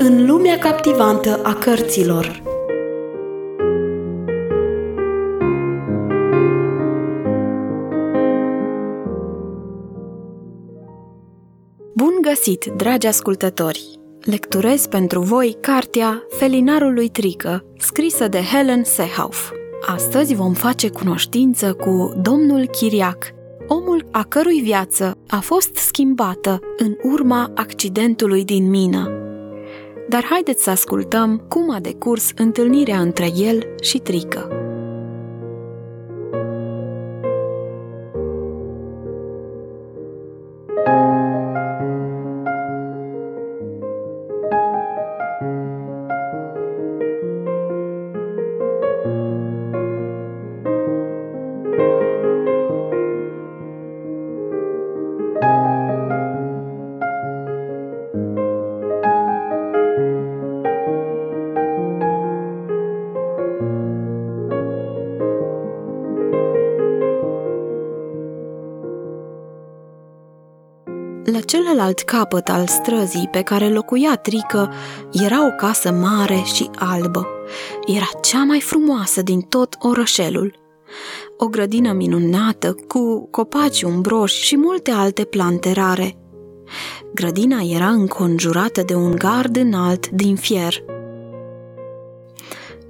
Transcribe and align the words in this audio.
În 0.00 0.26
lumea 0.26 0.58
captivantă 0.58 1.40
a 1.42 1.54
cărților 1.54 2.42
Bun 11.94 12.18
găsit, 12.22 12.64
dragi 12.76 13.06
ascultători! 13.06 13.98
Lecturez 14.20 14.86
pentru 14.86 15.20
voi 15.20 15.56
cartea 15.60 16.26
Felinarul 16.28 16.92
lui 16.94 17.08
Trică, 17.08 17.64
scrisă 17.78 18.28
de 18.28 18.40
Helen 18.52 18.84
Sehauf. 18.84 19.50
Astăzi 19.86 20.34
vom 20.34 20.52
face 20.52 20.90
cunoștință 20.90 21.72
cu 21.72 22.12
domnul 22.22 22.66
Chiriac, 22.66 23.24
omul 23.68 24.06
a 24.10 24.22
cărui 24.24 24.60
viață 24.60 25.18
a 25.28 25.40
fost 25.40 25.74
schimbată 25.74 26.60
în 26.76 26.96
urma 27.02 27.50
accidentului 27.54 28.44
din 28.44 28.70
mină. 28.70 29.27
Dar 30.08 30.24
haideți 30.24 30.62
să 30.62 30.70
ascultăm 30.70 31.38
cum 31.48 31.70
a 31.70 31.80
decurs 31.80 32.30
întâlnirea 32.36 33.00
între 33.00 33.30
el 33.36 33.66
și 33.80 33.98
Trică. 33.98 34.57
Celălalt 71.48 71.98
capăt 72.00 72.48
al 72.48 72.66
străzii 72.66 73.28
pe 73.30 73.42
care 73.42 73.68
locuia 73.68 74.16
Trică 74.16 74.72
era 75.12 75.46
o 75.46 75.50
casă 75.50 75.92
mare 75.92 76.42
și 76.54 76.70
albă. 76.74 77.26
Era 77.86 78.08
cea 78.22 78.44
mai 78.44 78.60
frumoasă 78.60 79.22
din 79.22 79.40
tot 79.40 79.76
orășelul. 79.78 80.58
O 81.36 81.46
grădină 81.46 81.92
minunată, 81.92 82.76
cu 82.88 83.28
copaci 83.30 83.82
umbroși 83.82 84.42
și 84.42 84.56
multe 84.56 84.90
alte 84.90 85.24
plante 85.24 85.72
rare. 85.72 86.16
Grădina 87.14 87.60
era 87.60 87.88
înconjurată 87.88 88.82
de 88.82 88.94
un 88.94 89.14
gard 89.14 89.56
înalt 89.56 90.08
din 90.08 90.36
fier– 90.36 90.74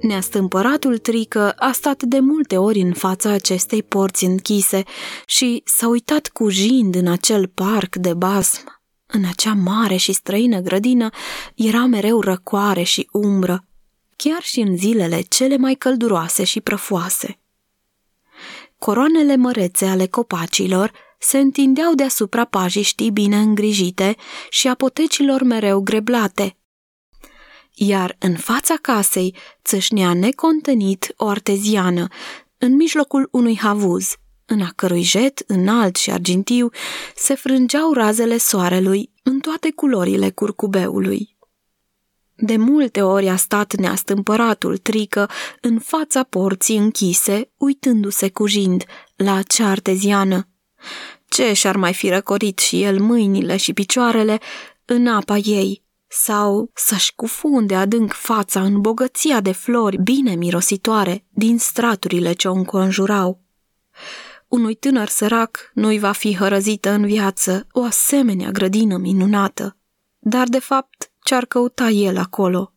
Neastâmpăratul 0.01 0.97
Trică 0.97 1.51
a 1.51 1.71
stat 1.71 2.03
de 2.03 2.19
multe 2.19 2.57
ori 2.57 2.79
în 2.79 2.93
fața 2.93 3.29
acestei 3.29 3.83
porți 3.83 4.25
închise 4.25 4.83
și 5.25 5.61
s-a 5.65 5.87
uitat 5.87 6.27
cu 6.27 6.49
jind 6.49 6.95
în 6.95 7.07
acel 7.07 7.47
parc 7.47 7.95
de 7.95 8.13
basm. 8.13 8.81
În 9.05 9.25
acea 9.25 9.53
mare 9.53 9.95
și 9.95 10.11
străină 10.11 10.59
grădină 10.59 11.09
era 11.55 11.85
mereu 11.85 12.21
răcoare 12.21 12.83
și 12.83 13.07
umbră, 13.11 13.65
chiar 14.15 14.41
și 14.41 14.59
în 14.59 14.77
zilele 14.77 15.21
cele 15.21 15.57
mai 15.57 15.75
călduroase 15.75 16.43
și 16.43 16.61
prăfoase. 16.61 17.39
Coroanele 18.77 19.35
mărețe 19.35 19.85
ale 19.85 20.05
copacilor 20.05 20.91
se 21.19 21.37
întindeau 21.37 21.93
deasupra 21.93 22.45
pajiștii 22.45 23.11
bine 23.11 23.37
îngrijite 23.37 24.15
și 24.49 24.67
a 24.67 24.73
potecilor 24.73 25.43
mereu 25.43 25.79
greblate– 25.79 26.53
iar 27.81 28.15
în 28.19 28.35
fața 28.35 28.75
casei 28.81 29.35
țâșnea 29.63 30.13
necontenit 30.13 31.13
o 31.17 31.27
arteziană, 31.27 32.07
în 32.57 32.75
mijlocul 32.75 33.27
unui 33.31 33.57
havuz, 33.57 34.15
în 34.45 34.61
a 34.61 34.71
cărui 34.75 35.01
jet 35.01 35.43
înalt 35.47 35.95
și 35.95 36.11
argintiu 36.11 36.69
se 37.15 37.35
frângeau 37.35 37.93
razele 37.93 38.37
soarelui 38.37 39.11
în 39.23 39.39
toate 39.39 39.71
culorile 39.71 40.29
curcubeului. 40.29 41.37
De 42.35 42.57
multe 42.57 43.01
ori 43.01 43.27
a 43.27 43.35
stat 43.35 43.75
neastâmpăratul 43.75 44.77
trică 44.77 45.29
în 45.61 45.79
fața 45.79 46.23
porții 46.23 46.77
închise, 46.77 47.51
uitându-se 47.57 48.29
cu 48.29 48.47
jind 48.47 48.83
la 49.15 49.35
acea 49.35 49.69
arteziană. 49.69 50.47
Ce 51.27 51.53
și-ar 51.53 51.75
mai 51.75 51.93
fi 51.93 52.09
răcorit 52.09 52.59
și 52.59 52.83
el 52.83 52.99
mâinile 52.99 53.57
și 53.57 53.73
picioarele 53.73 54.39
în 54.85 55.07
apa 55.07 55.37
ei, 55.37 55.83
sau 56.09 56.71
să-și 56.73 57.15
cufunde 57.15 57.75
adânc 57.75 58.13
fața 58.13 58.63
în 58.63 58.81
bogăția 58.81 59.39
de 59.39 59.51
flori 59.51 60.01
bine 60.01 60.35
mirositoare 60.35 61.25
din 61.29 61.57
straturile 61.57 62.33
ce 62.33 62.47
o 62.47 62.53
înconjurau. 62.53 63.41
Unui 64.47 64.75
tânăr 64.75 65.07
sărac 65.07 65.71
nu-i 65.73 65.99
va 65.99 66.11
fi 66.11 66.35
hărăzită 66.35 66.89
în 66.89 67.05
viață 67.05 67.67
o 67.71 67.83
asemenea 67.83 68.49
grădină 68.49 68.97
minunată, 68.97 69.77
dar 70.19 70.47
de 70.47 70.59
fapt 70.59 71.11
ce-ar 71.23 71.45
căuta 71.45 71.87
el 71.87 72.17
acolo? 72.17 72.73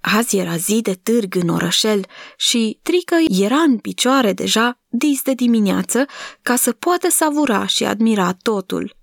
Azi 0.00 0.36
era 0.36 0.56
zi 0.56 0.80
de 0.82 0.94
târg 0.94 1.34
în 1.34 1.48
orășel 1.48 2.06
și 2.36 2.78
Trică 2.82 3.16
era 3.28 3.56
în 3.56 3.78
picioare 3.78 4.32
deja 4.32 4.78
dis 4.88 5.22
de 5.22 5.34
dimineață 5.34 6.06
ca 6.42 6.56
să 6.56 6.72
poată 6.72 7.10
savura 7.10 7.66
și 7.66 7.84
admira 7.84 8.32
totul– 8.32 8.96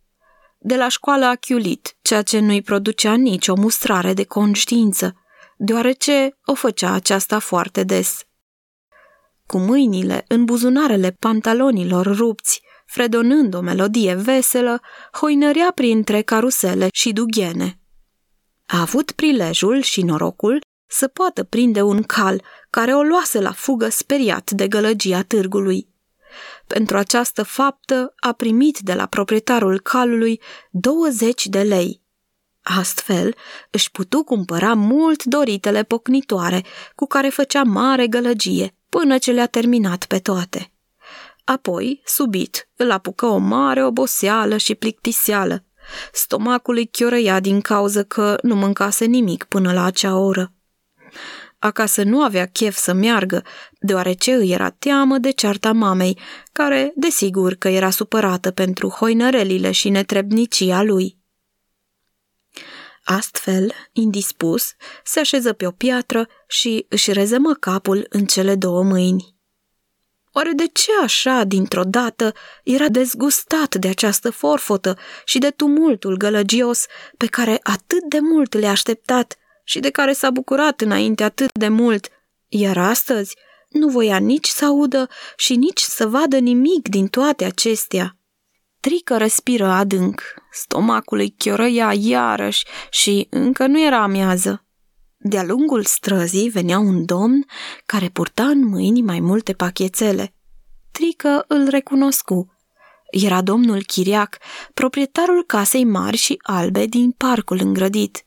de 0.61 0.75
la 0.75 0.87
școală 0.87 1.25
a 1.25 1.35
chiulit, 1.35 1.97
ceea 2.09 2.21
ce 2.21 2.39
nu-i 2.39 2.61
producea 2.61 3.15
nicio 3.15 3.55
mustrare 3.55 4.13
de 4.13 4.23
conștiință, 4.23 5.15
deoarece 5.57 6.37
o 6.45 6.53
făcea 6.53 6.91
aceasta 6.91 7.39
foarte 7.39 7.83
des. 7.83 8.23
Cu 9.45 9.57
mâinile 9.57 10.25
în 10.27 10.45
buzunarele 10.45 11.15
pantalonilor 11.19 12.15
rupți, 12.15 12.61
fredonând 12.85 13.53
o 13.53 13.61
melodie 13.61 14.13
veselă, 14.13 14.81
hoinărea 15.11 15.71
printre 15.75 16.21
carusele 16.21 16.87
și 16.91 17.13
dughene. 17.13 17.79
A 18.65 18.81
avut 18.81 19.11
prilejul 19.11 19.81
și 19.81 20.01
norocul 20.01 20.61
să 20.87 21.07
poată 21.07 21.43
prinde 21.43 21.81
un 21.81 22.03
cal 22.03 22.43
care 22.69 22.95
o 22.95 23.01
luase 23.01 23.39
la 23.39 23.51
fugă 23.51 23.89
speriat 23.89 24.51
de 24.51 24.67
gălăgia 24.67 25.23
târgului. 25.23 25.87
Pentru 26.67 26.97
această 26.97 27.43
faptă 27.43 28.13
a 28.15 28.31
primit 28.31 28.79
de 28.79 28.93
la 28.93 29.05
proprietarul 29.05 29.79
calului 29.79 30.41
20 30.71 31.45
de 31.45 31.61
lei. 31.61 31.98
Astfel 32.77 33.35
își 33.69 33.91
putu 33.91 34.23
cumpăra 34.23 34.73
mult 34.73 35.23
doritele 35.23 35.83
pocnitoare, 35.83 36.63
cu 36.95 37.05
care 37.07 37.29
făcea 37.29 37.63
mare 37.63 38.07
gălăgie, 38.07 38.75
până 38.89 39.17
ce 39.17 39.31
le-a 39.31 39.45
terminat 39.45 40.05
pe 40.05 40.19
toate. 40.19 40.71
Apoi, 41.43 42.01
subit, 42.05 42.69
îl 42.75 42.91
apucă 42.91 43.25
o 43.25 43.37
mare 43.37 43.85
oboseală 43.85 44.57
și 44.57 44.75
plictiseală. 44.75 45.63
Stomacul 46.13 46.75
îi 46.75 46.87
chiorăia 46.87 47.39
din 47.39 47.61
cauză 47.61 48.03
că 48.03 48.37
nu 48.41 48.55
mâncase 48.55 49.05
nimic 49.05 49.43
până 49.43 49.73
la 49.73 49.83
acea 49.83 50.17
oră. 50.17 50.53
Acasă 51.59 52.03
nu 52.03 52.21
avea 52.21 52.45
chef 52.45 52.75
să 52.75 52.93
meargă, 52.93 53.43
deoarece 53.79 54.33
îi 54.33 54.51
era 54.51 54.69
teamă 54.69 55.17
de 55.17 55.31
cearta 55.31 55.71
mamei, 55.71 56.19
care, 56.51 56.91
desigur 56.95 57.53
că 57.53 57.67
era 57.67 57.89
supărată 57.89 58.51
pentru 58.51 58.89
hoinărelile 58.89 59.71
și 59.71 59.89
netrebnicia 59.89 60.83
lui. 60.83 61.18
Astfel, 63.11 63.73
indispus, 63.93 64.73
se 65.03 65.19
așeză 65.19 65.53
pe 65.53 65.67
o 65.67 65.71
piatră 65.71 66.27
și 66.47 66.85
își 66.89 67.11
rezemă 67.11 67.53
capul 67.53 68.05
în 68.09 68.25
cele 68.25 68.55
două 68.55 68.83
mâini. 68.83 69.35
Oare 70.31 70.51
de 70.51 70.67
ce 70.67 70.91
așa, 71.03 71.43
dintr-o 71.43 71.83
dată, 71.83 72.33
era 72.63 72.89
dezgustat 72.89 73.75
de 73.75 73.87
această 73.87 74.29
forfotă 74.29 74.97
și 75.25 75.37
de 75.39 75.49
tumultul 75.49 76.17
gălăgios 76.17 76.85
pe 77.17 77.25
care 77.25 77.59
atât 77.63 78.03
de 78.09 78.19
mult 78.19 78.53
le-a 78.53 78.69
așteptat 78.69 79.37
și 79.63 79.79
de 79.79 79.89
care 79.89 80.13
s-a 80.13 80.29
bucurat 80.29 80.81
înainte 80.81 81.23
atât 81.23 81.49
de 81.51 81.67
mult, 81.67 82.07
iar 82.47 82.77
astăzi 82.77 83.35
nu 83.69 83.87
voia 83.87 84.17
nici 84.17 84.47
să 84.47 84.65
audă 84.65 85.09
și 85.35 85.55
nici 85.55 85.81
să 85.81 86.07
vadă 86.07 86.37
nimic 86.37 86.87
din 86.87 87.07
toate 87.07 87.45
acestea. 87.45 88.18
Trică 88.79 89.17
respiră 89.17 89.65
adânc, 89.65 90.21
stomacul 90.51 91.17
îi 91.17 91.33
chiorăia 91.37 91.93
iarăși 91.93 92.65
și 92.89 93.27
încă 93.29 93.67
nu 93.67 93.85
era 93.85 94.01
amiază. 94.01 94.65
De-a 95.17 95.43
lungul 95.43 95.83
străzii 95.83 96.49
venea 96.49 96.79
un 96.79 97.05
domn 97.05 97.45
care 97.85 98.09
purta 98.09 98.43
în 98.43 98.65
mâini 98.65 99.01
mai 99.01 99.19
multe 99.19 99.53
pachețele. 99.53 100.33
Trică 100.91 101.45
îl 101.47 101.67
recunoscu. 101.67 102.57
Era 103.11 103.41
domnul 103.41 103.83
Chiriac, 103.83 104.37
proprietarul 104.73 105.43
casei 105.43 105.85
mari 105.85 106.17
și 106.17 106.39
albe 106.41 106.85
din 106.85 107.11
parcul 107.11 107.59
îngrădit. 107.61 108.25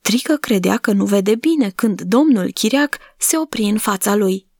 Trică 0.00 0.36
credea 0.36 0.76
că 0.76 0.92
nu 0.92 1.04
vede 1.04 1.34
bine 1.34 1.70
când 1.70 2.00
domnul 2.00 2.50
Chiriac 2.50 2.96
se 3.18 3.38
opri 3.38 3.62
în 3.62 3.78
fața 3.78 4.14
lui. 4.14 4.50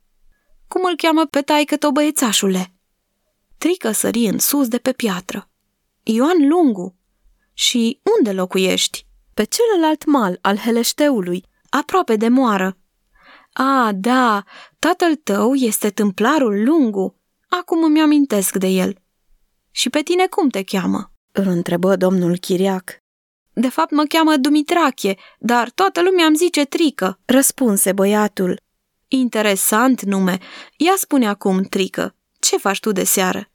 Cum 0.69 0.85
îl 0.85 0.97
cheamă 0.97 1.27
pe 1.27 1.41
taică 1.41 1.77
tău 1.77 1.91
băiețașule? 1.91 2.72
Trică 3.63 3.93
sări 3.93 4.25
în 4.27 4.39
sus 4.39 4.69
de 4.69 4.79
pe 4.79 4.93
piatră. 4.93 5.51
Ioan 6.03 6.49
Lungu. 6.49 6.97
Și 7.53 8.01
unde 8.19 8.33
locuiești? 8.33 9.07
pe 9.35 9.45
celălalt 9.45 10.05
mal 10.05 10.39
al 10.41 10.57
Heleșteului, 10.57 11.45
aproape 11.71 12.17
de 12.17 12.29
moară. 12.29 12.79
A, 13.53 13.91
da, 13.95 14.45
tatăl 14.79 15.15
tău 15.15 15.55
este 15.55 15.91
tâmplarul 15.91 16.65
Lungu. 16.65 17.21
Acum 17.49 17.85
îmi 17.85 18.01
amintesc 18.01 18.57
de 18.57 18.67
el. 18.67 18.97
Și 19.71 19.91
pe 19.91 20.01
tine 20.01 20.27
cum 20.27 20.49
te 20.49 20.63
cheamă? 20.63 21.13
îl 21.33 21.47
întrebă 21.47 21.97
domnul 21.97 22.37
Chiriac. 22.37 23.03
De 23.53 23.69
fapt 23.69 23.91
mă 23.91 24.05
cheamă 24.05 24.37
Dumitrache, 24.37 25.17
dar 25.39 25.71
toată 25.71 26.03
lumea 26.03 26.27
îmi 26.27 26.37
zice 26.37 26.65
Trică, 26.65 27.19
răspunse 27.25 27.93
băiatul. 27.93 28.61
Interesant 29.09 30.03
nume. 30.03 30.39
Ia 30.77 30.95
spune 30.97 31.29
acum, 31.29 31.63
Trică, 31.63 32.17
ce 32.39 32.57
faci 32.57 32.81
tu 32.81 32.93
de 32.93 33.05
seară? 33.05 33.47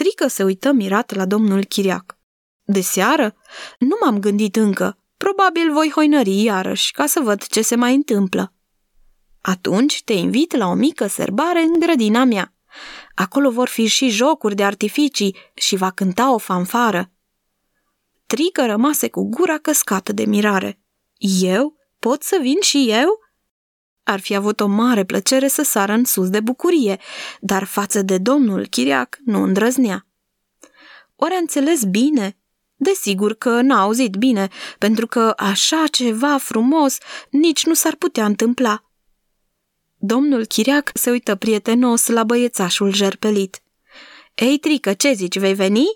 Trică 0.00 0.26
se 0.26 0.44
uită 0.44 0.72
mirat 0.72 1.14
la 1.14 1.26
domnul 1.26 1.64
Chiriac. 1.64 2.18
De 2.62 2.80
seară? 2.80 3.36
Nu 3.78 3.96
m-am 4.00 4.18
gândit 4.18 4.56
încă. 4.56 4.98
Probabil 5.16 5.72
voi 5.72 5.90
hoinări 5.90 6.42
iarăși, 6.42 6.92
ca 6.92 7.06
să 7.06 7.20
văd 7.20 7.46
ce 7.46 7.62
se 7.62 7.74
mai 7.74 7.94
întâmplă. 7.94 8.54
Atunci 9.40 10.02
te 10.04 10.12
invit 10.12 10.56
la 10.56 10.66
o 10.66 10.74
mică 10.74 11.06
serbare 11.06 11.60
în 11.60 11.72
grădina 11.78 12.24
mea. 12.24 12.54
Acolo 13.14 13.50
vor 13.50 13.68
fi 13.68 13.86
și 13.86 14.08
jocuri 14.08 14.54
de 14.54 14.64
artificii 14.64 15.36
și 15.54 15.76
va 15.76 15.90
cânta 15.90 16.32
o 16.32 16.38
fanfară. 16.38 17.12
Trică 18.26 18.66
rămase 18.66 19.08
cu 19.08 19.28
gura 19.28 19.58
căscată 19.58 20.12
de 20.12 20.24
mirare. 20.24 20.80
Eu? 21.40 21.76
Pot 21.98 22.22
să 22.22 22.38
vin 22.40 22.60
și 22.60 22.90
eu? 22.90 23.08
Ar 24.02 24.20
fi 24.20 24.34
avut 24.34 24.60
o 24.60 24.66
mare 24.66 25.04
plăcere 25.04 25.48
să 25.48 25.62
sară 25.62 25.92
în 25.92 26.04
sus 26.04 26.28
de 26.28 26.40
bucurie, 26.40 26.98
dar 27.40 27.64
față 27.64 28.02
de 28.02 28.18
domnul 28.18 28.66
Chiriac 28.66 29.18
nu 29.24 29.42
îndrăznea. 29.42 30.06
Ori 31.16 31.34
a 31.34 31.38
înțeles 31.38 31.84
bine? 31.84 32.38
Desigur 32.76 33.34
că 33.34 33.60
n-a 33.60 33.80
auzit 33.80 34.14
bine, 34.16 34.48
pentru 34.78 35.06
că 35.06 35.32
așa 35.36 35.84
ceva 35.90 36.36
frumos 36.36 36.98
nici 37.30 37.64
nu 37.64 37.74
s-ar 37.74 37.94
putea 37.94 38.24
întâmpla. 38.24 38.84
Domnul 39.96 40.44
Chiriac 40.44 40.90
se 40.94 41.10
uită 41.10 41.34
prietenos 41.34 42.06
la 42.06 42.24
băiețașul 42.24 42.92
jerpelit. 42.92 43.62
Ei, 44.34 44.58
Trică, 44.58 44.92
ce 44.92 45.12
zici, 45.12 45.38
vei 45.38 45.54
veni?" 45.54 45.86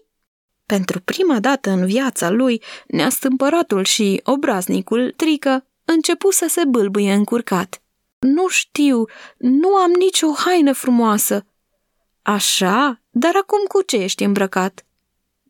Pentru 0.66 1.00
prima 1.00 1.40
dată 1.40 1.70
în 1.70 1.86
viața 1.86 2.30
lui, 2.30 2.62
neastâmpăratul 2.86 3.84
și 3.84 4.20
obraznicul 4.24 5.14
Trică 5.16 5.66
începu 5.84 6.30
să 6.30 6.46
se 6.48 6.64
bâlbâie 6.64 7.12
încurcat. 7.12 7.82
Nu 8.24 8.48
știu, 8.48 9.04
nu 9.38 9.74
am 9.74 9.90
nicio 9.90 10.32
haină 10.32 10.72
frumoasă." 10.72 11.46
Așa? 12.22 13.02
Dar 13.10 13.36
acum 13.36 13.64
cu 13.68 13.82
ce 13.82 13.96
ești 13.96 14.24
îmbrăcat?" 14.24 14.86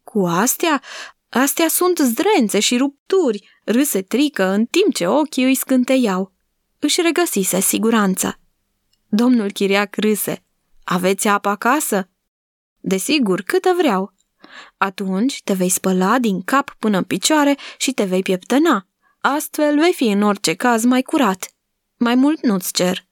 Cu 0.04 0.26
astea? 0.26 0.82
Astea 1.28 1.68
sunt 1.68 1.98
zdrențe 1.98 2.60
și 2.60 2.76
rupturi," 2.76 3.48
râse 3.64 4.02
Trică 4.02 4.44
în 4.44 4.64
timp 4.64 4.94
ce 4.94 5.06
ochii 5.06 5.44
îi 5.44 5.54
scânteiau. 5.54 6.32
Își 6.78 7.00
regăsise 7.00 7.60
siguranța. 7.60 8.38
Domnul 9.08 9.50
Chiriac 9.50 9.96
râse. 9.96 10.44
Aveți 10.84 11.28
apă 11.28 11.48
acasă? 11.48 12.08
Desigur, 12.80 13.40
câtă 13.40 13.74
vreau. 13.76 14.14
Atunci 14.76 15.42
te 15.44 15.52
vei 15.52 15.68
spăla 15.68 16.18
din 16.18 16.42
cap 16.42 16.76
până 16.78 16.96
în 16.96 17.04
picioare 17.04 17.56
și 17.78 17.92
te 17.92 18.04
vei 18.04 18.22
pieptăna. 18.22 18.86
Astfel 19.20 19.78
vei 19.78 19.92
fi 19.92 20.04
în 20.04 20.22
orice 20.22 20.54
caz 20.54 20.84
mai 20.84 21.02
curat. 21.02 21.53
Mai 21.96 22.14
mult 22.14 22.42
nu-ți 22.42 22.72
cer. 22.72 23.06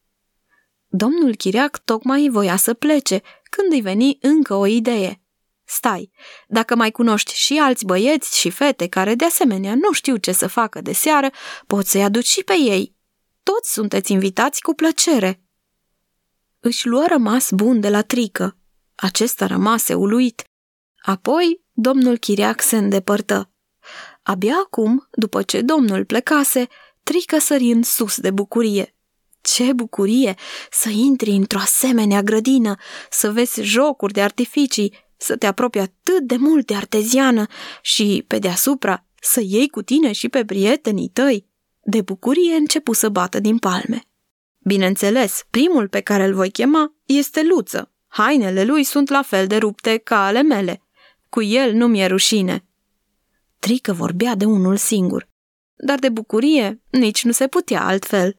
Domnul 0.87 1.34
Chiriac 1.34 1.79
tocmai 1.84 2.29
voia 2.31 2.56
să 2.56 2.75
plece, 2.75 3.20
când 3.50 3.73
îi 3.73 3.81
veni 3.81 4.19
încă 4.20 4.55
o 4.55 4.67
idee. 4.67 5.23
Stai, 5.64 6.11
dacă 6.49 6.75
mai 6.75 6.90
cunoști 6.90 7.34
și 7.34 7.58
alți 7.58 7.84
băieți 7.84 8.38
și 8.38 8.50
fete 8.50 8.88
care 8.88 9.14
de 9.14 9.25
asemenea 9.25 9.75
nu 9.75 9.93
știu 9.93 10.17
ce 10.17 10.32
să 10.32 10.46
facă 10.46 10.81
de 10.81 10.93
seară, 10.93 11.31
poți 11.67 11.90
să-i 11.90 12.02
aduci 12.02 12.26
și 12.26 12.43
pe 12.43 12.55
ei. 12.58 12.96
Toți 13.43 13.73
sunteți 13.73 14.12
invitați 14.12 14.61
cu 14.61 14.75
plăcere 14.75 15.43
își 16.64 16.87
luă 16.87 17.05
rămas 17.08 17.50
bun 17.50 17.81
de 17.81 17.88
la 17.88 18.02
trică. 18.02 18.56
Acesta 18.94 19.46
rămase 19.46 19.94
uluit. 19.94 20.44
Apoi 21.02 21.64
domnul 21.73 22.17
Chiriac 22.17 22.61
se 22.61 22.76
îndepărtă. 22.76 23.50
Abia 24.23 24.55
acum, 24.64 25.08
după 25.11 25.43
ce 25.43 25.61
domnul 25.61 26.05
plecase, 26.05 26.69
trică 27.02 27.38
sări 27.38 27.70
în 27.70 27.82
sus 27.82 28.20
de 28.20 28.31
bucurie. 28.31 28.94
Ce 29.40 29.72
bucurie 29.72 30.34
să 30.70 30.88
intri 30.88 31.31
într-o 31.31 31.58
asemenea 31.58 32.22
grădină, 32.22 32.75
să 33.10 33.31
vezi 33.31 33.62
jocuri 33.62 34.12
de 34.12 34.22
artificii, 34.22 34.94
să 35.16 35.37
te 35.37 35.46
apropii 35.46 35.81
atât 35.81 36.22
de 36.22 36.37
mult 36.37 36.66
de 36.66 36.75
arteziană 36.75 37.46
și, 37.82 38.25
pe 38.26 38.38
deasupra, 38.38 39.06
să 39.20 39.40
iei 39.44 39.69
cu 39.69 39.82
tine 39.82 40.12
și 40.12 40.28
pe 40.28 40.44
prietenii 40.44 41.08
tăi. 41.08 41.46
De 41.84 42.00
bucurie 42.00 42.54
începu 42.54 42.93
să 42.93 43.08
bată 43.08 43.40
din 43.40 43.58
palme. 43.58 44.05
Bineînțeles, 44.58 45.43
primul 45.50 45.88
pe 45.88 46.00
care 46.00 46.25
îl 46.25 46.34
voi 46.34 46.50
chema 46.50 46.94
este 47.05 47.43
Luță. 47.43 47.93
Hainele 48.08 48.64
lui 48.64 48.84
sunt 48.84 49.08
la 49.08 49.22
fel 49.22 49.46
de 49.46 49.56
rupte 49.56 49.96
ca 49.96 50.26
ale 50.26 50.43
mele. 50.43 50.82
Cu 51.28 51.43
el 51.43 51.72
nu 51.72 51.87
mi-e 51.87 52.06
rușine. 52.06 52.64
Trică 53.58 53.93
vorbea 53.93 54.34
de 54.34 54.44
unul 54.44 54.76
singur, 54.76 55.28
dar 55.84 55.99
de 55.99 56.08
bucurie 56.08 56.82
nici 56.90 57.25
nu 57.25 57.32
se 57.32 57.46
putea 57.46 57.84
altfel. 57.84 58.37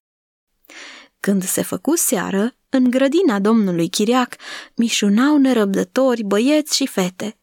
Când 1.19 1.43
se 1.43 1.61
făcu 1.61 1.95
seară, 1.95 2.55
în 2.69 2.89
grădina 2.89 3.39
domnului 3.39 3.89
Chiriac 3.89 4.35
mișunau 4.75 5.37
nerăbdători 5.37 6.23
băieți 6.23 6.75
și 6.75 6.87
fete. 6.87 7.37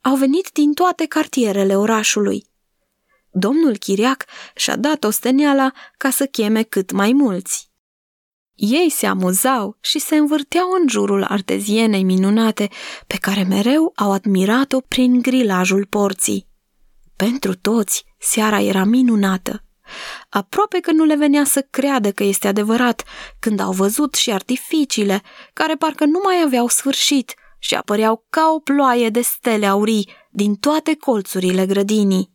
Au 0.00 0.16
venit 0.16 0.50
din 0.52 0.72
toate 0.72 1.06
cartierele 1.06 1.76
orașului. 1.76 2.46
Domnul 3.30 3.76
Chiriac 3.76 4.24
și-a 4.54 4.76
dat 4.76 5.04
osteneala 5.04 5.72
ca 5.96 6.10
să 6.10 6.26
cheme 6.26 6.62
cât 6.62 6.90
mai 6.90 7.12
mulți. 7.12 7.70
Ei 8.54 8.90
se 8.90 9.06
amuzau 9.06 9.76
și 9.80 9.98
se 9.98 10.16
învârteau 10.16 10.70
în 10.80 10.88
jurul 10.88 11.22
artezienei 11.22 12.02
minunate, 12.02 12.68
pe 13.06 13.16
care 13.20 13.42
mereu 13.42 13.92
au 13.96 14.12
admirat-o 14.12 14.80
prin 14.80 15.20
grilajul 15.22 15.86
porții. 15.86 16.46
Pentru 17.16 17.54
toți, 17.54 18.04
seara 18.18 18.60
era 18.60 18.84
minunată. 18.84 19.60
Aproape 20.28 20.80
că 20.80 20.92
nu 20.92 21.04
le 21.04 21.16
venea 21.16 21.44
să 21.44 21.66
creadă 21.70 22.12
că 22.12 22.22
este 22.22 22.48
adevărat, 22.48 23.04
când 23.38 23.60
au 23.60 23.72
văzut 23.72 24.14
și 24.14 24.32
artificiile, 24.32 25.22
care 25.52 25.74
parcă 25.74 26.04
nu 26.04 26.20
mai 26.24 26.42
aveau 26.44 26.68
sfârșit 26.68 27.34
și 27.58 27.74
apăreau 27.74 28.26
ca 28.30 28.52
o 28.54 28.58
ploaie 28.58 29.08
de 29.08 29.20
stele 29.20 29.66
aurii 29.66 30.10
din 30.30 30.54
toate 30.54 30.94
colțurile 30.94 31.66
grădinii. 31.66 32.34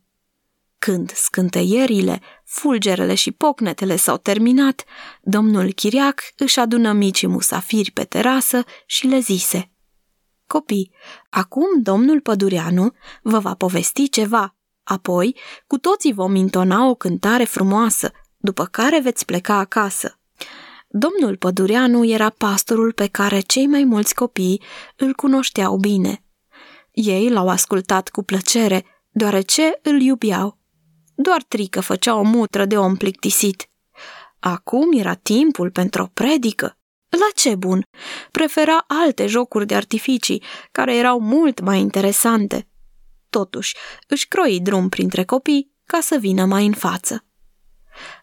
Când 0.78 1.12
scânteierile, 1.14 2.20
fulgerele 2.44 3.14
și 3.14 3.30
pocnetele 3.30 3.96
s-au 3.96 4.16
terminat, 4.16 4.84
domnul 5.20 5.72
Chiriac 5.72 6.20
își 6.36 6.58
adună 6.58 6.92
micii 6.92 7.28
musafiri 7.28 7.90
pe 7.90 8.04
terasă 8.04 8.64
și 8.86 9.06
le 9.06 9.18
zise 9.18 9.72
Copii, 10.46 10.92
acum 11.30 11.82
domnul 11.82 12.20
Pădureanu 12.20 12.92
vă 13.22 13.38
va 13.38 13.54
povesti 13.54 14.08
ceva, 14.08 14.56
apoi 14.84 15.36
cu 15.66 15.78
toții 15.78 16.12
vom 16.12 16.34
intona 16.34 16.88
o 16.88 16.94
cântare 16.94 17.44
frumoasă, 17.44 18.10
după 18.36 18.64
care 18.64 19.00
veți 19.00 19.24
pleca 19.24 19.54
acasă. 19.54 20.18
Domnul 20.88 21.36
Pădureanu 21.36 22.04
era 22.06 22.30
pastorul 22.30 22.92
pe 22.92 23.06
care 23.06 23.40
cei 23.40 23.66
mai 23.66 23.84
mulți 23.84 24.14
copii 24.14 24.62
îl 24.96 25.14
cunoșteau 25.14 25.76
bine. 25.76 26.24
Ei 26.90 27.30
l-au 27.30 27.48
ascultat 27.48 28.08
cu 28.08 28.22
plăcere, 28.22 28.84
deoarece 29.10 29.78
îl 29.82 30.00
iubeau. 30.00 30.58
Doar 31.14 31.42
Trică 31.42 31.80
făcea 31.80 32.14
o 32.14 32.22
mutră 32.22 32.64
de 32.64 32.78
om 32.78 32.96
plictisit. 32.96 33.70
Acum 34.40 34.98
era 34.98 35.14
timpul 35.14 35.70
pentru 35.70 36.02
o 36.02 36.06
predică. 36.06 36.76
La 37.08 37.28
ce 37.34 37.54
bun? 37.54 37.82
Prefera 38.30 38.84
alte 38.86 39.26
jocuri 39.26 39.66
de 39.66 39.74
artificii, 39.74 40.42
care 40.72 40.96
erau 40.96 41.20
mult 41.20 41.60
mai 41.60 41.80
interesante. 41.80 42.66
Totuși, 43.32 43.76
își 44.06 44.28
croi 44.28 44.60
drum 44.60 44.88
printre 44.88 45.24
copii 45.24 45.72
ca 45.84 46.00
să 46.00 46.16
vină 46.16 46.44
mai 46.44 46.66
în 46.66 46.72
față. 46.72 47.24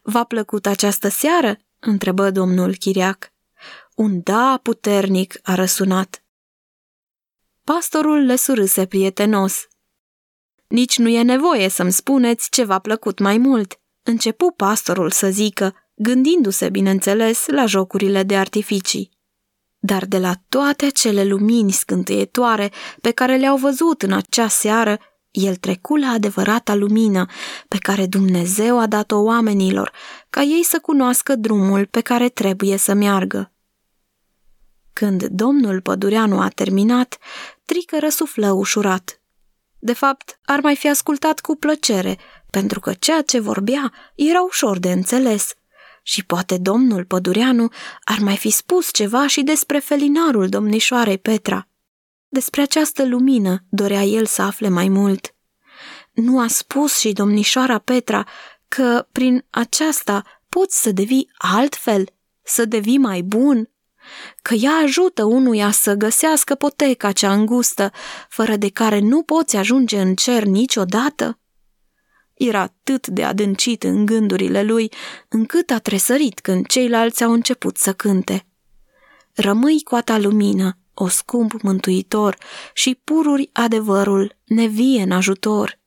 V-a 0.02 0.24
plăcut 0.24 0.66
această 0.66 1.08
seară?" 1.08 1.58
întrebă 1.80 2.32
domnul 2.32 2.76
Chiriac. 2.76 3.32
Un 3.96 4.22
da 4.24 4.60
puternic 4.64 5.40
a 5.44 5.56
răsunat. 5.56 6.24
Pastorul 7.64 8.26
le 8.26 8.36
surâse 8.36 8.86
prietenos. 8.86 9.68
Nici 10.68 10.98
nu 10.98 11.08
e 11.08 11.22
nevoie 11.22 11.68
să-mi 11.68 11.92
spuneți 11.92 12.50
ce 12.50 12.64
v-a 12.64 12.80
plăcut 12.80 13.20
mai 13.20 13.38
mult. 13.38 13.80
Începu 14.04 14.54
pastorul 14.58 15.12
să 15.12 15.30
zică, 15.30 15.76
gândindu-se, 15.96 16.70
bineînțeles, 16.70 17.48
la 17.48 17.66
jocurile 17.66 18.24
de 18.24 18.38
artificii. 18.38 19.19
Dar 19.80 20.06
de 20.06 20.18
la 20.18 20.34
toate 20.50 20.86
acele 20.86 21.24
lumini 21.24 21.72
scânteietoare 21.72 22.72
pe 23.02 23.12
care 23.12 23.38
le-au 23.38 23.58
văzut 23.58 24.02
în 24.02 24.14
acea 24.14 24.48
seară, 24.48 25.00
el 25.32 25.56
trecu 25.56 25.96
la 25.96 26.08
adevărata 26.08 26.76
lumină 26.76 27.26
pe 27.68 27.78
care 27.78 28.06
Dumnezeu 28.06 28.80
a 28.80 28.88
dat-o 28.88 29.18
oamenilor, 29.18 29.92
ca 30.30 30.42
ei 30.42 30.64
să 30.64 30.80
cunoască 30.82 31.36
drumul 31.36 31.86
pe 31.86 32.02
care 32.02 32.30
trebuie 32.30 32.78
să 32.78 32.94
meargă. 32.94 33.52
Când 34.94 35.24
domnul 35.24 35.82
Pădureanu 35.82 36.40
a 36.40 36.48
terminat, 36.48 37.18
Trică 37.66 38.00
răsuflă 38.00 38.52
ușurat. 38.52 39.22
De 39.80 39.94
fapt, 39.94 40.40
ar 40.46 40.60
mai 40.60 40.76
fi 40.76 40.90
ascultat 40.90 41.40
cu 41.40 41.56
plăcere, 41.56 42.18
pentru 42.50 42.80
că 42.80 42.94
ceea 42.94 43.22
ce 43.22 43.40
vorbea 43.40 43.94
era 44.16 44.42
ușor 44.42 44.80
de 44.80 44.92
înțeles. 44.92 45.54
Și 46.04 46.26
poate 46.26 46.58
domnul 46.58 47.06
Pădureanu 47.06 47.68
ar 48.04 48.20
mai 48.20 48.38
fi 48.38 48.50
spus 48.50 48.94
ceva 48.94 49.28
și 49.28 49.42
despre 49.42 49.80
felinarul 49.80 50.50
domnișoarei 50.50 51.18
Petra. 51.18 51.68
Despre 52.28 52.62
această 52.62 53.06
lumină 53.06 53.64
dorea 53.70 54.04
el 54.04 54.26
să 54.26 54.42
afle 54.42 54.70
mai 54.70 54.88
mult. 54.88 55.36
Nu 56.12 56.40
a 56.40 56.48
spus 56.48 57.00
și 57.00 57.12
domnișoara 57.12 57.78
Petra 57.78 58.26
că 58.68 59.08
prin 59.12 59.46
aceasta 59.50 60.24
poți 60.50 60.82
să 60.82 60.92
devii 60.92 61.32
altfel, 61.38 62.10
să 62.44 62.66
devii 62.66 62.98
mai 62.98 63.22
bun, 63.22 63.70
că 64.42 64.54
ea 64.54 64.74
ajută 64.84 65.24
unuia 65.24 65.72
să 65.72 65.94
găsească 65.94 66.56
poteca 66.56 67.12
cea 67.12 67.34
îngustă, 67.34 67.92
fără 68.30 68.56
de 68.56 68.70
care 68.70 69.00
nu 69.00 69.24
poți 69.24 69.56
ajunge 69.56 70.02
în 70.02 70.16
cer 70.16 70.44
niciodată? 70.44 71.40
Era 72.40 72.62
atât 72.62 73.08
de 73.08 73.24
adâncit 73.24 73.84
în 73.84 74.06
gândurile 74.06 74.64
lui, 74.64 74.92
încât 75.28 75.70
a 75.70 75.80
tresărit 75.80 76.40
când 76.40 76.66
ceilalți 76.66 77.24
au 77.24 77.32
început 77.32 77.78
să 77.78 77.94
cânte. 77.94 78.46
Rămâi 79.34 79.82
cu 79.84 79.96
a 79.96 80.02
ta 80.02 80.18
lumină, 80.18 80.78
o 80.94 81.08
scump 81.08 81.62
mântuitor, 81.62 82.38
și 82.74 83.02
pururi 83.04 83.50
adevărul, 83.54 84.38
nevie 84.46 85.02
în 85.02 85.12
ajutor. 85.12 85.80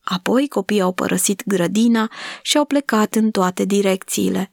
Apoi 0.00 0.48
copiii 0.48 0.80
au 0.80 0.92
părăsit 0.92 1.42
grădina 1.46 2.10
și 2.42 2.56
au 2.56 2.64
plecat 2.64 3.14
în 3.14 3.30
toate 3.30 3.64
direcțiile. 3.64 4.52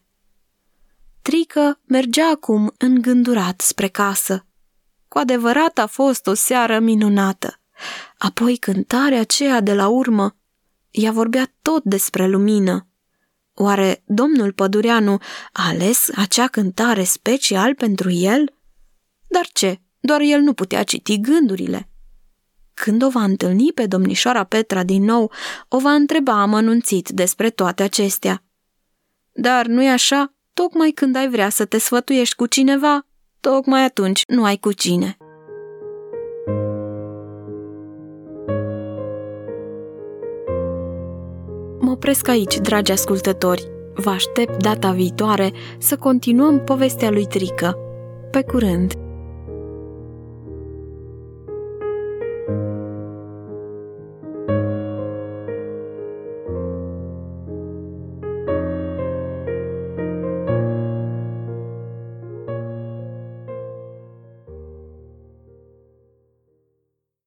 Trică 1.22 1.80
mergea 1.84 2.30
acum 2.30 2.74
îngândurat 2.78 3.62
spre 3.62 3.88
casă. 3.88 4.46
Cu 5.08 5.18
adevărat 5.18 5.78
a 5.78 5.88
fost 5.88 6.28
o 6.28 6.34
seară 6.34 6.80
minunată. 6.80 7.60
Apoi 8.18 8.58
cântarea 8.58 9.20
aceea 9.20 9.62
de 9.62 9.74
la 9.74 9.88
urmă. 9.88 10.36
Ea 10.96 11.12
vorbea 11.12 11.54
tot 11.62 11.84
despre 11.84 12.28
lumină. 12.28 12.88
Oare 13.54 14.04
domnul 14.06 14.52
Pădureanu 14.52 15.18
a 15.52 15.68
ales 15.68 16.10
acea 16.16 16.48
cântare 16.48 17.04
special 17.04 17.76
pentru 17.76 18.10
el? 18.10 18.54
Dar 19.28 19.48
ce? 19.54 19.80
Doar 20.00 20.22
el 20.22 20.40
nu 20.42 20.54
putea 20.54 20.84
citi 20.84 21.20
gândurile. 21.20 21.90
Când 22.74 23.04
o 23.04 23.10
va 23.10 23.24
întâlni 23.24 23.72
pe 23.74 23.86
domnișoara 23.86 24.44
Petra 24.44 24.84
din 24.84 25.04
nou, 25.04 25.32
o 25.68 25.80
va 25.80 25.92
întreba 25.92 26.42
amănunțit 26.42 27.10
despre 27.10 27.50
toate 27.50 27.84
acestea. 27.84 28.44
Dar 29.32 29.66
nu-i 29.66 29.90
așa? 29.90 30.34
Tocmai 30.54 30.92
când 30.92 31.16
ai 31.16 31.30
vrea 31.30 31.50
să 31.50 31.66
te 31.66 31.78
sfătuiești 31.78 32.36
cu 32.36 32.46
cineva, 32.46 33.06
tocmai 33.40 33.84
atunci 33.84 34.24
nu 34.28 34.44
ai 34.44 34.58
cu 34.58 34.72
cine. 34.72 35.18
Opresc 41.96 42.28
aici, 42.28 42.58
dragi 42.58 42.92
ascultători. 42.92 43.68
Vă 43.94 44.10
aștept 44.10 44.62
data 44.62 44.92
viitoare 44.92 45.52
să 45.78 45.96
continuăm 45.96 46.64
povestea 46.64 47.10
lui 47.10 47.26
Trică. 47.26 47.78
Pe 48.32 48.42
curând! 48.42 49.05